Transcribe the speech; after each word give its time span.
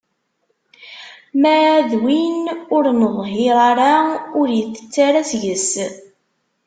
Ma 1.41 1.59
d 1.89 1.91
win 2.01 2.43
ur 2.75 2.85
neḍhir 2.99 3.55
ara, 3.69 3.93
ur 4.39 4.47
itett 4.61 4.95
ara 5.07 5.21
seg-s. 5.29 5.71